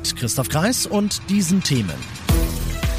Mit 0.00 0.16
Christoph 0.16 0.48
Kreis 0.48 0.86
und 0.86 1.20
diesen 1.28 1.62
Themen. 1.62 1.92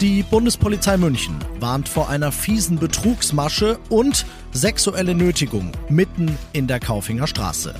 Die 0.00 0.22
Bundespolizei 0.22 0.96
München 0.96 1.36
warnt 1.60 1.90
vor 1.90 2.08
einer 2.08 2.32
fiesen 2.32 2.78
Betrugsmasche 2.78 3.78
und 3.90 4.24
sexuelle 4.52 5.14
Nötigung 5.14 5.72
mitten 5.90 6.38
in 6.54 6.66
der 6.66 6.80
Kaufinger 6.80 7.26
Straße. 7.26 7.74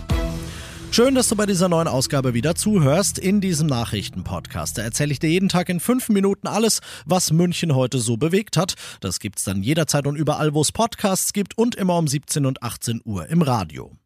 Schön, 0.91 1.15
dass 1.15 1.31
du 1.31 1.37
bei 1.37 1.47
dieser 1.47 1.71
neuen 1.71 1.89
Ausgabe 1.89 2.35
wieder 2.35 2.57
zuhörst 2.57 3.19
in 3.19 3.41
diesem 3.41 3.69
Nachrichtenpodcast. 3.69 4.77
Da 4.77 4.83
erzähle 4.83 5.13
ich 5.13 5.19
dir 5.19 5.31
jeden 5.31 5.49
Tag 5.49 5.71
in 5.71 5.81
fünf 5.81 6.11
Minuten 6.11 6.47
alles, 6.47 6.83
was 7.07 7.33
München 7.33 7.75
heute 7.75 8.01
so 8.01 8.19
bewegt 8.19 8.59
hat. 8.59 8.75
Das 9.01 9.19
gibt's 9.19 9.45
dann 9.45 9.63
jederzeit 9.63 10.07
und 10.07 10.17
überall, 10.17 10.53
wo 10.53 10.61
es 10.61 10.73
Podcasts 10.73 11.33
gibt 11.33 11.57
und 11.57 11.75
immer 11.75 11.97
um 11.97 12.07
17 12.07 12.45
und 12.45 12.63
18 12.63 13.01
Uhr 13.03 13.27
im 13.29 13.41
Radio. 13.41 13.97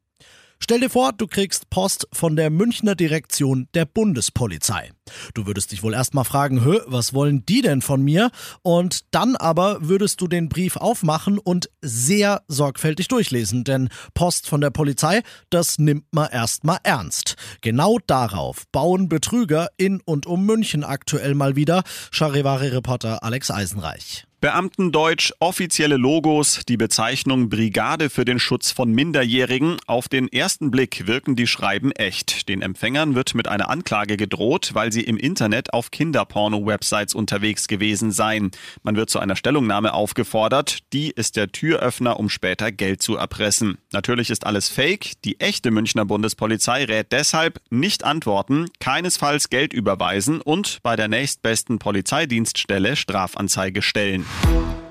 Stell 0.63 0.81
dir 0.81 0.91
vor, 0.91 1.13
du 1.13 1.27
kriegst 1.27 1.71
Post 1.71 2.07
von 2.13 2.37
der 2.37 2.51
Münchner 2.51 2.95
Direktion 2.95 3.67
der 3.75 3.87
Bundespolizei. 3.87 4.91
Du 5.35 5.47
würdest 5.47 5.73
dich 5.73 5.83
wohl 5.83 5.95
erstmal 5.95 6.25
fragen, 6.25 6.65
Hö, 6.65 6.81
was 6.87 7.15
wollen 7.15 7.45
die 7.47 7.63
denn 7.63 7.83
von 7.83 8.03
mir? 8.03 8.31
Und 8.63 9.01
dann 9.11 9.37
aber 9.37 9.79
würdest 9.81 10.21
du 10.21 10.29
den 10.29 10.49
Brief 10.49 10.77
aufmachen 10.77 11.39
und 11.39 11.71
sehr 11.81 12.43
sorgfältig 12.47 13.09
durchlesen, 13.09 13.65
denn 13.65 13.89
Post 14.15 14.49
von 14.49 14.61
der 14.61 14.71
Polizei, 14.71 15.23
das 15.49 15.79
nimmt 15.79 16.05
man 16.13 16.31
erstmal 16.31 16.79
ernst. 16.85 17.37
Genau 17.63 17.99
darauf 18.07 18.65
bauen 18.71 19.09
Betrüger 19.09 19.69
in 19.79 20.01
und 20.05 20.27
um 20.27 20.45
München 20.47 20.85
aktuell 20.85 21.35
mal 21.35 21.57
wieder. 21.57 21.83
Charivari-Reporter 22.13 23.25
Alex 23.25 23.51
Eisenreich. 23.51 24.27
Beamtendeutsch, 24.41 25.33
offizielle 25.39 25.99
Logos, 25.99 26.63
die 26.67 26.79
Bezeichnung 26.79 27.51
Brigade 27.51 28.09
für 28.09 28.25
den 28.25 28.39
Schutz 28.39 28.71
von 28.71 28.91
Minderjährigen. 28.91 29.77
Auf 29.87 30.09
den 30.09 30.33
ersten 30.33 30.71
Blick 30.71 31.07
wirken 31.07 31.37
die 31.37 31.47
Schreiben 31.47 31.93
echt. 31.93 32.49
Den 32.49 32.63
Empfängern 32.63 33.15
wird 33.15 33.35
mit 33.35 33.49
einer 33.49 33.69
Anklage 33.69 34.17
gedroht, 34.17 34.71
weil 34.73 34.93
sie 34.93 35.03
im 35.03 35.19
Internet 35.19 35.75
auf 35.75 35.91
Kinderporno-Websites 35.91 37.15
unterwegs 37.15 37.69
gewesen 37.69 38.13
seien. 38.13 38.51
Man 38.83 38.97
wird 38.97 39.11
zu 39.11 39.19
einer 39.19 39.37
Stellungnahme 39.37 39.93
aufgefordert. 39.93 40.79
Die 40.95 41.11
ist 41.11 41.37
der 41.37 41.53
Türöffner, 41.53 42.19
um 42.19 42.31
später 42.31 42.73
Geld 42.73 43.03
zu 43.03 43.17
erpressen. 43.17 43.77
Natürlich 43.93 44.31
ist 44.31 44.47
alles 44.47 44.71
fake. 44.71 45.21
Die 45.23 45.39
echte 45.39 45.71
Münchner 45.71 46.07
Bundespolizei 46.07 46.87
rät 46.87 47.13
deshalb 47.13 47.61
nicht 47.69 48.05
antworten, 48.05 48.69
keinesfalls 48.79 49.51
Geld 49.51 49.75
überweisen 49.75 50.41
und 50.41 50.79
bei 50.83 50.97
der 50.97 51.09
nächstbesten 51.09 51.79
Polizeidienststelle 51.79 52.97
Strafanzeige 52.97 53.83
stellen. 53.83 54.25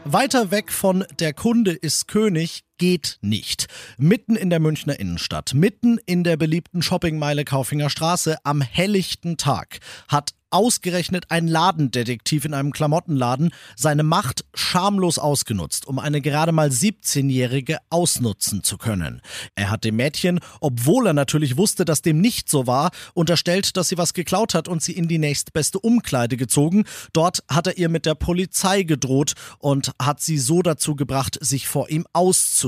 Weiter 0.05 0.51
weg 0.51 0.71
von 0.71 1.05
der 1.19 1.33
Kunde 1.33 1.71
ist 1.71 2.07
König 2.07 2.63
geht 2.79 3.19
nicht. 3.21 3.67
Mitten 3.99 4.35
in 4.35 4.49
der 4.49 4.59
Münchner 4.59 4.99
Innenstadt, 4.99 5.53
mitten 5.53 5.99
in 6.07 6.23
der 6.23 6.37
beliebten 6.37 6.81
Shoppingmeile 6.81 7.45
Kaufinger 7.45 7.91
Straße 7.91 8.37
am 8.43 8.61
helllichten 8.61 9.37
Tag 9.37 9.79
hat 10.07 10.33
ausgerechnet 10.51 11.25
ein 11.29 11.47
Ladendetektiv 11.47 12.45
in 12.45 12.53
einem 12.53 12.71
Klamottenladen 12.71 13.51
seine 13.75 14.03
Macht 14.03 14.45
schamlos 14.53 15.19
ausgenutzt, 15.19 15.87
um 15.87 15.99
eine 15.99 16.21
gerade 16.21 16.51
mal 16.51 16.69
17-Jährige 16.69 17.77
ausnutzen 17.89 18.63
zu 18.63 18.77
können. 18.77 19.21
Er 19.55 19.69
hat 19.69 19.83
dem 19.83 19.95
Mädchen, 19.95 20.39
obwohl 20.59 21.07
er 21.07 21.13
natürlich 21.13 21.57
wusste, 21.57 21.85
dass 21.85 22.01
dem 22.01 22.19
nicht 22.21 22.49
so 22.49 22.67
war, 22.67 22.91
unterstellt, 23.13 23.77
dass 23.77 23.89
sie 23.89 23.97
was 23.97 24.13
geklaut 24.13 24.53
hat 24.53 24.67
und 24.67 24.81
sie 24.81 24.93
in 24.93 25.07
die 25.07 25.19
nächstbeste 25.19 25.79
Umkleide 25.79 26.37
gezogen. 26.37 26.85
Dort 27.13 27.43
hat 27.47 27.67
er 27.67 27.77
ihr 27.77 27.89
mit 27.89 28.05
der 28.05 28.15
Polizei 28.15 28.83
gedroht 28.83 29.33
und 29.59 29.91
hat 30.01 30.21
sie 30.21 30.37
so 30.37 30.61
dazu 30.61 30.95
gebracht, 30.95 31.37
sich 31.41 31.67
vor 31.67 31.89
ihm 31.89 32.05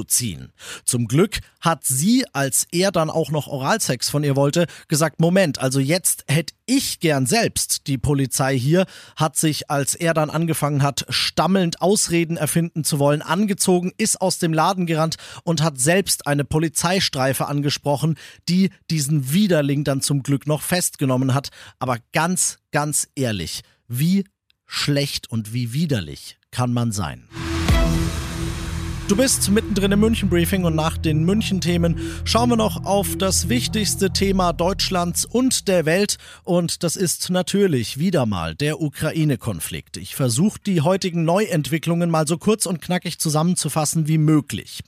auszuziehen. 0.02 0.52
Zum 0.86 1.08
Glück 1.08 1.40
hat 1.60 1.84
sie, 1.84 2.26
als 2.34 2.68
er 2.72 2.92
dann 2.92 3.10
auch 3.10 3.32
noch 3.32 3.48
Oralsex 3.48 4.10
von 4.10 4.24
ihr 4.24 4.36
wollte, 4.36 4.66
gesagt, 4.88 5.20
Moment, 5.20 5.60
also 5.60 5.80
jetzt 5.80 6.26
hätte 6.28 6.54
ich 6.66 7.00
gern 7.00 7.26
selbst 7.26 7.88
die 7.88 7.98
Polizei 7.98 8.58
hier, 8.58 8.86
hat 9.16 9.36
sich, 9.36 9.70
als 9.70 9.96
er 9.96 10.14
dann 10.14 10.30
angefangen 10.30 10.82
hat, 10.84 11.06
stammelnd 11.10 11.82
Ausreden 11.82 12.38
erfinden 12.38 12.84
zu 12.84 13.00
wollen, 13.00 13.22
angezogen, 13.22 13.92
ist 13.98 14.22
aus 14.22 14.40
dem 14.40 14.54
Laden 14.54 14.86
gerannt 14.86 15.18
und 15.44 15.62
hat 15.62 15.80
selbst 15.80 16.28
eine 16.28 16.46
Polizeistreife 16.46 17.48
angesprochen, 17.48 18.18
die 18.50 18.72
diesen 18.90 19.32
Widerling 19.32 19.84
dann 19.84 20.02
zum 20.02 20.24
Glück 20.24 20.48
noch 20.48 20.62
festgenommen 20.62 21.34
hat. 21.34 21.50
Aber 21.80 21.98
ganz, 22.14 22.58
ganz 22.72 23.08
ehrlich, 23.16 23.62
wie 23.88 24.26
schlecht 24.66 25.30
und 25.30 25.54
wie 25.54 25.74
widerlich 25.74 26.38
kann 26.50 26.74
man 26.74 26.92
sein? 26.92 27.28
Du 29.12 29.18
bist 29.18 29.52
mittendrin 29.52 29.92
im 29.92 30.00
München-Briefing 30.00 30.64
und 30.64 30.74
nach 30.74 30.98
den 30.98 31.26
München-Themen 31.26 32.00
schauen 32.24 32.50
wir 32.50 32.56
noch 32.56 32.86
auf 32.86 33.18
das 33.18 33.50
wichtigste 33.50 34.12
Thema 34.12 34.54
Deutschlands 34.54 35.26
und 35.26 35.68
der 35.68 35.86
Welt 35.86 36.18
und 36.46 36.82
das 36.82 36.96
ist 36.96 37.30
natürlich 37.30 38.00
wieder 38.00 38.26
mal 38.26 38.56
der 38.56 38.80
Ukraine-Konflikt. 38.80 39.98
Ich 39.98 40.16
versuche 40.16 40.62
die 40.66 40.80
heutigen 40.80 41.26
Neuentwicklungen 41.26 42.10
mal 42.10 42.26
so 42.26 42.38
kurz 42.38 42.66
und 42.66 42.82
knackig 42.82 43.20
zusammenzufassen 43.20 44.08
wie 44.08 44.18
möglich. 44.18 44.80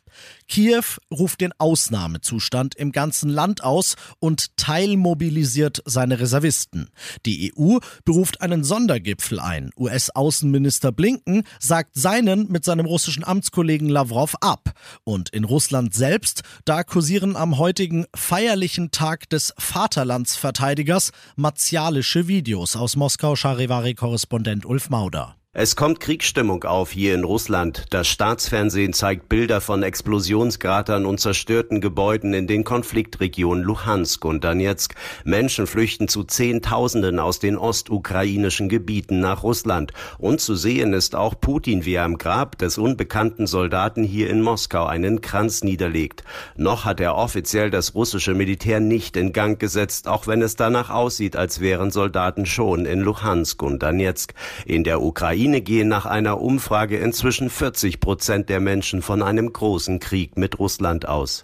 Kiew 0.47 0.83
ruft 1.11 1.41
den 1.41 1.53
Ausnahmezustand 1.57 2.75
im 2.75 2.91
ganzen 2.91 3.29
Land 3.29 3.63
aus 3.63 3.95
und 4.19 4.55
teilmobilisiert 4.57 5.81
seine 5.85 6.19
Reservisten. 6.19 6.89
Die 7.25 7.53
EU 7.55 7.77
beruft 8.05 8.41
einen 8.41 8.63
Sondergipfel 8.63 9.39
ein. 9.39 9.71
US-Außenminister 9.77 10.91
Blinken 10.91 11.43
sagt 11.59 11.95
seinen 11.95 12.51
mit 12.51 12.65
seinem 12.65 12.85
russischen 12.85 13.23
Amtskollegen 13.23 13.89
Lavrov 13.89 14.35
ab. 14.41 14.71
Und 15.03 15.29
in 15.29 15.43
Russland 15.43 15.93
selbst, 15.93 16.41
da 16.65 16.83
kursieren 16.83 17.35
am 17.35 17.57
heutigen 17.57 18.05
feierlichen 18.15 18.91
Tag 18.91 19.29
des 19.29 19.53
Vaterlandsverteidigers 19.57 21.11
martialische 21.35 22.27
Videos 22.27 22.75
aus 22.75 22.95
Moskau 22.95 23.35
Charivari-Korrespondent 23.35 24.65
Ulf 24.65 24.89
Mauder. 24.89 25.35
Es 25.55 25.75
kommt 25.75 25.99
Kriegsstimmung 25.99 26.63
auf 26.63 26.89
hier 26.89 27.13
in 27.13 27.23
Russland. 27.23 27.85
Das 27.91 28.07
Staatsfernsehen 28.07 28.91
zeigt 28.91 29.29
Bilder 29.29 29.61
von 29.61 29.83
Explosionskratern 29.83 31.05
und 31.05 31.19
zerstörten 31.19 31.79
Gebäuden 31.79 32.33
in 32.33 32.47
den 32.47 32.63
Konfliktregionen 32.63 33.63
Luhansk 33.63 34.25
und 34.25 34.43
Donetsk. 34.43 34.95
Menschen 35.25 35.67
flüchten 35.67 36.07
zu 36.07 36.23
Zehntausenden 36.23 37.19
aus 37.19 37.37
den 37.37 37.55
ostukrainischen 37.55 38.67
Gebieten 38.67 39.19
nach 39.19 39.43
Russland. 39.43 39.93
Und 40.17 40.41
zu 40.41 40.55
sehen 40.55 40.91
ist 40.91 41.13
auch 41.13 41.39
Putin, 41.39 41.85
wie 41.85 41.93
er 41.93 42.05
am 42.05 42.17
Grab 42.17 42.57
des 42.57 42.79
unbekannten 42.79 43.45
Soldaten 43.45 44.01
hier 44.01 44.31
in 44.31 44.41
Moskau 44.41 44.87
einen 44.87 45.21
Kranz 45.21 45.63
niederlegt. 45.63 46.23
Noch 46.57 46.83
hat 46.83 46.99
er 46.99 47.15
offiziell 47.15 47.69
das 47.69 47.93
russische 47.93 48.33
Militär 48.33 48.79
nicht 48.79 49.15
in 49.17 49.33
Gang 49.33 49.59
gesetzt, 49.59 50.07
auch 50.07 50.25
wenn 50.25 50.41
es 50.41 50.55
danach 50.55 50.89
aussieht, 50.89 51.35
als 51.35 51.59
wären 51.59 51.91
Soldaten 51.91 52.47
schon 52.47 52.87
in 52.87 53.01
Luhansk 53.01 53.61
und 53.61 53.83
Donetsk. 53.83 54.33
In 54.65 54.83
der 54.83 54.99
Ukraine 54.99 55.42
Ukraine 55.43 55.61
gehen 55.61 55.89
nach 55.89 56.05
einer 56.05 56.39
Umfrage 56.39 56.97
inzwischen 56.99 57.49
40 57.49 57.99
Prozent 57.99 58.47
der 58.47 58.61
Menschen 58.61 59.01
von 59.01 59.21
einem 59.21 59.51
großen 59.51 59.99
Krieg 59.99 60.37
mit 60.37 60.57
Russland 60.57 61.05
aus. 61.05 61.43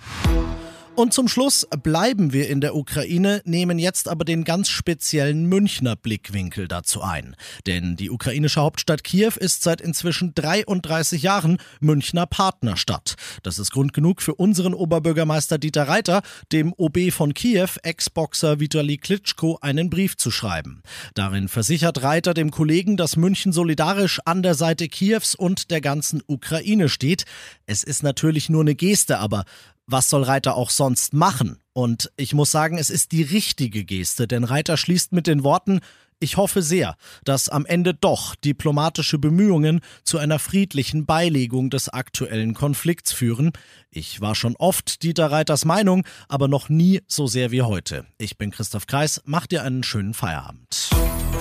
Und 1.00 1.14
zum 1.14 1.30
Schluss 1.30 1.66
bleiben 1.82 2.34
wir 2.34 2.50
in 2.50 2.60
der 2.60 2.76
Ukraine, 2.76 3.42
nehmen 3.46 3.80
jetzt 3.80 4.10
aber 4.10 4.26
den 4.26 4.44
ganz 4.44 4.68
speziellen 4.68 5.46
Münchner 5.46 5.96
Blickwinkel 5.96 6.68
dazu 6.68 7.02
ein. 7.02 7.38
Denn 7.66 7.96
die 7.96 8.10
ukrainische 8.10 8.60
Hauptstadt 8.60 9.06
Kiew 9.06 9.32
ist 9.40 9.64
seit 9.64 9.80
inzwischen 9.80 10.36
33 10.36 11.22
Jahren 11.22 11.60
Münchner 11.80 12.26
Partnerstadt. 12.26 13.16
Das 13.44 13.60
ist 13.60 13.72
Grund 13.72 13.94
genug 13.94 14.22
für 14.22 14.36
unseren 14.36 14.74
Oberbürgermeister 14.74 15.58
Dieter 15.58 15.88
Reiter, 15.88 16.22
dem 16.52 16.74
OB 16.76 17.14
von 17.14 17.34
Kiew, 17.34 17.70
Ex-Boxer 17.82 18.60
Vitali 18.60 18.98
Klitschko, 18.98 19.58
einen 19.62 19.90
Brief 19.90 20.18
zu 20.18 20.32
schreiben. 20.32 20.84
Darin 21.14 21.48
versichert 21.48 22.04
Reiter 22.04 22.34
dem 22.34 22.52
Kollegen, 22.52 22.98
dass 22.98 23.16
München 23.16 23.54
solidarisch 23.54 24.20
an 24.26 24.44
der 24.44 24.54
Seite 24.54 24.90
Kiews 24.90 25.34
und 25.34 25.72
der 25.72 25.80
ganzen 25.80 26.22
Ukraine 26.28 26.90
steht. 26.90 27.24
Es 27.66 27.86
ist 27.86 28.04
natürlich 28.04 28.50
nur 28.50 28.64
eine 28.64 28.76
Geste, 28.76 29.20
aber 29.20 29.46
was 29.92 30.10
soll 30.10 30.24
Reiter 30.24 30.56
auch 30.56 30.70
sonst 30.70 31.14
machen? 31.14 31.58
Und 31.74 32.12
ich 32.16 32.34
muss 32.34 32.52
sagen, 32.52 32.78
es 32.78 32.90
ist 32.90 33.12
die 33.12 33.24
richtige 33.24 33.84
Geste, 33.84 34.28
denn 34.28 34.44
Reiter 34.44 34.78
schließt 34.78 35.12
mit 35.12 35.28
den 35.28 35.44
Worten, 35.44 35.82
Ich 36.22 36.36
hoffe 36.36 36.62
sehr, 36.62 36.98
dass 37.24 37.48
am 37.48 37.66
Ende 37.66 37.94
doch 37.94 38.36
diplomatische 38.36 39.18
Bemühungen 39.18 39.80
zu 40.04 40.18
einer 40.18 40.38
friedlichen 40.38 41.06
Beilegung 41.06 41.70
des 41.70 41.88
aktuellen 41.88 42.54
Konflikts 42.54 43.14
führen. 43.14 43.54
Ich 43.90 44.20
war 44.20 44.36
schon 44.36 44.58
oft 44.58 45.02
Dieter 45.02 45.32
Reiters 45.32 45.64
Meinung, 45.64 46.04
aber 46.28 46.50
noch 46.50 46.68
nie 46.68 47.00
so 47.08 47.28
sehr 47.28 47.52
wie 47.52 47.62
heute. 47.62 48.06
Ich 48.18 48.38
bin 48.38 48.52
Christoph 48.52 48.86
Kreis, 48.86 49.22
mach 49.24 49.48
dir 49.48 49.64
einen 49.64 49.82
schönen 49.82 50.14
Feierabend. 50.14 50.90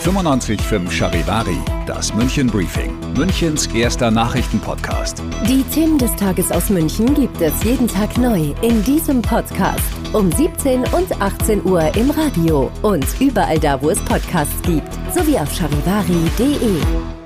95.5 0.05 0.91
Charivari, 0.93 1.59
das 1.87 2.15
München 2.15 2.47
Briefing, 2.47 2.97
Münchens 3.15 3.67
erster 3.67 4.13
Nachrichtenpodcast. 4.13 5.21
Die 5.49 5.65
Themen 5.75 5.99
des 5.99 6.15
Tages 6.15 6.53
aus 6.53 6.71
München 6.71 7.15
gibt 7.15 7.41
es 7.41 7.65
jeden 7.65 7.89
Tag 7.89 8.17
neu 8.17 8.55
in 8.63 8.85
diesem 8.85 9.21
Podcast. 9.21 9.83
Um 10.13 10.31
17 10.31 10.85
und 10.95 11.21
18 11.21 11.65
Uhr 11.65 11.95
im 11.97 12.11
Radio 12.13 12.71
und 12.83 13.05
überall 13.21 13.59
da, 13.59 13.83
wo 13.83 13.91
es 13.91 13.99
Podcasts 14.05 14.63
gibt. 14.63 14.68
Sowie 15.15 15.41
auf 15.41 15.53
charivari.de. 15.53 17.18